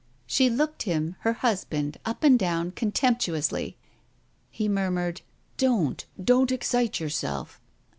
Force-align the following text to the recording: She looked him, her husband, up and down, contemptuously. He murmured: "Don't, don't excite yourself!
She 0.25 0.49
looked 0.49 0.81
him, 0.81 1.15
her 1.19 1.33
husband, 1.33 1.99
up 2.05 2.23
and 2.23 2.39
down, 2.39 2.71
contemptuously. 2.71 3.77
He 4.49 4.67
murmured: 4.67 5.21
"Don't, 5.57 6.05
don't 6.23 6.51
excite 6.51 6.99
yourself! 6.99 7.61